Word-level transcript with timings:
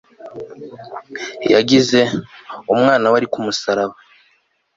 yagize, 1.53 1.99
umwana 2.73 3.05
we 3.11 3.15
ari 3.19 3.27
ku 3.33 3.39
musaraba 3.45 3.95